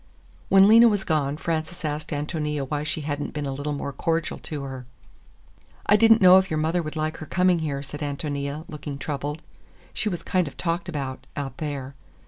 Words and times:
When 0.49 0.67
Lena 0.67 0.87
was 0.87 1.03
gone, 1.03 1.37
Frances 1.37 1.85
asked 1.85 2.09
Ántonia 2.09 2.67
why 2.67 2.81
she 2.81 3.01
had 3.01 3.21
n't 3.21 3.33
been 3.33 3.45
a 3.45 3.51
little 3.53 3.71
more 3.71 3.93
cordial 3.93 4.39
to 4.39 4.63
her. 4.63 4.87
"I 5.85 5.95
did 5.95 6.11
n't 6.13 6.21
know 6.23 6.39
if 6.39 6.49
your 6.49 6.57
mother 6.57 6.81
would 6.81 6.95
like 6.95 7.17
her 7.17 7.27
coming 7.27 7.59
here," 7.59 7.83
said 7.83 7.99
Ántonia, 7.99 8.65
looking 8.67 8.97
troubled. 8.97 9.43
"She 9.93 10.09
was 10.09 10.23
kind 10.23 10.47
of 10.47 10.57
talked 10.57 10.89
about, 10.89 11.27
out 11.37 11.57
there." 11.57 11.93